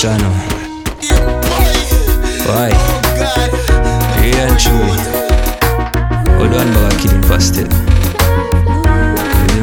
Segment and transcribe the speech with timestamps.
[0.00, 0.30] Jano.
[2.46, 2.70] Why?
[4.20, 4.98] Really and truly.
[6.36, 7.70] Hold on, bag of killing for still.
[9.52, 9.62] You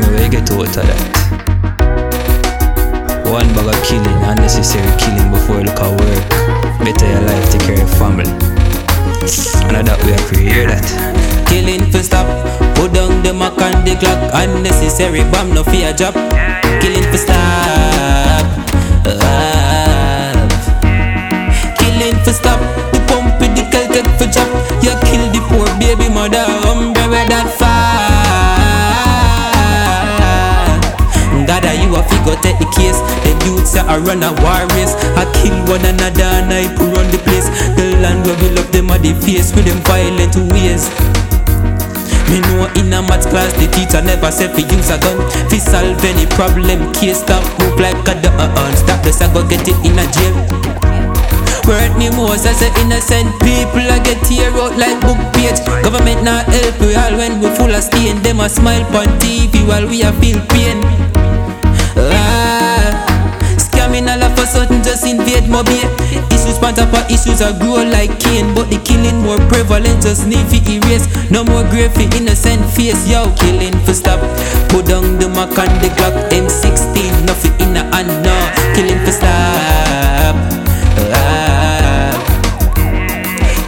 [0.58, 1.02] where that.
[3.26, 6.30] One bag of killing, unnecessary killing before you look at work.
[6.80, 8.30] Better your life, take care of your family.
[9.76, 11.13] And that we have to hear that.
[13.24, 13.32] Killing for stop.
[13.32, 14.20] The mark on the Glock.
[14.34, 16.14] Unnecessary bomb, no fear job.
[16.82, 18.46] Killing for stop.
[19.08, 20.34] Ah.
[21.80, 22.60] Killing for stop.
[22.92, 24.48] The pump with the Celtic for job.
[24.84, 26.44] You kill the poor baby mother.
[26.68, 28.04] Umbre where that far.
[31.48, 33.00] God, you a figure take the case.
[33.24, 34.96] The youths a run a war race.
[35.16, 37.48] I kill one another and I put on the place.
[37.76, 40.90] The land where we love them at the face with them violent ways.
[42.80, 43.52] In a math class.
[43.60, 45.18] The teacher never said fi use a gun.
[45.52, 49.68] Fi solve any problem, case stop move like a dance That place I go get
[49.68, 50.36] it in a jail.
[51.68, 55.60] Hurt me most as a innocent people I get tear out like book page.
[55.84, 58.22] Government not help we all when we full of stain.
[58.24, 60.80] Them a smile on TV while we a feel pain.
[61.96, 62.92] Ah,
[63.60, 65.93] Scamming all of a sudden just invade Issues
[66.64, 70.48] on top of issues are grow like cane But the killing more prevalent just need
[70.50, 71.06] to erase.
[71.30, 74.20] No more grave for innocent face Yo, killing for stop.
[74.72, 78.36] Put down the mark on the Glock M16 Nothing in a hand no.
[78.76, 80.36] Killing for stop.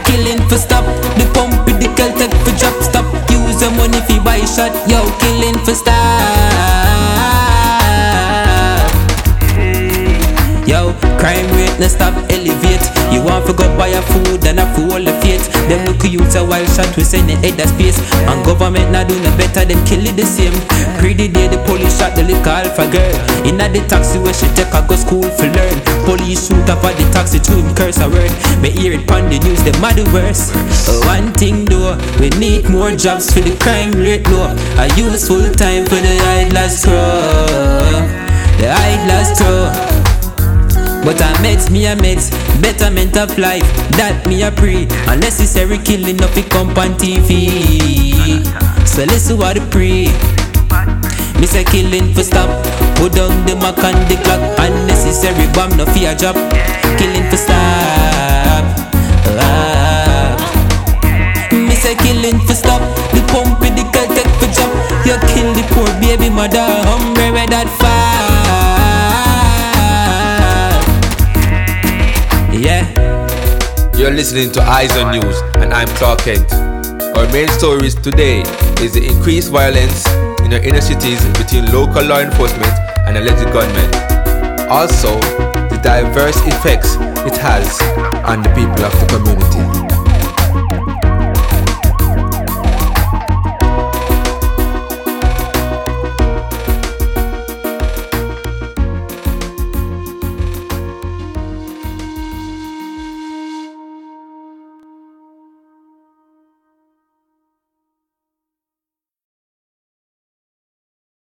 [0.08, 0.84] Killing for stop.
[1.20, 3.06] The pump with the Celtic for drop Stop.
[3.30, 6.55] Use the money for buy shot Yo, killing for stop
[11.26, 12.86] crime rate no stop elevate.
[13.10, 15.42] You want to go buy a food and a fool the fate.
[15.66, 17.98] Them look you a wild shot we send the head that space.
[18.30, 20.54] And government not do no better, them kill it the same.
[21.02, 23.14] Pretty day the police shot the little alpha girl.
[23.42, 25.78] In the taxi where she take her go school for learn.
[26.06, 28.30] Police shoot up at the taxi to him curse a word.
[28.62, 30.54] Me hear it on the news, them mad worse.
[31.10, 34.54] One thing though, we need more jobs for the crime rate low.
[34.78, 37.95] A useful time for the idlers throw.
[41.06, 43.62] But I meds, me a meds, betterment of life,
[43.94, 44.90] that me a pray.
[45.06, 48.42] Unnecessary killing of it come on TV.
[48.82, 50.10] So listen what I pray.
[51.38, 52.50] Me say killing for stop,
[52.98, 54.42] put down the mark on the Glock.
[54.58, 56.34] Unnecessary bomb, no fear job.
[56.98, 58.66] Killing for stop.
[59.38, 60.34] Ah.
[61.52, 62.82] Me say killing for stop,
[63.14, 64.74] the pump with the Celtic for job.
[65.06, 66.66] You kill the poor baby mother,
[74.06, 76.52] You're listening to Eyes on News, and I'm Clark Kent.
[77.16, 78.42] Our main stories today
[78.78, 80.06] is the increased violence
[80.46, 82.72] in our inner cities between local law enforcement
[83.04, 84.70] and alleged gunmen.
[84.70, 85.18] Also,
[85.74, 86.94] the diverse effects
[87.26, 87.82] it has
[88.22, 89.75] on the people of the community.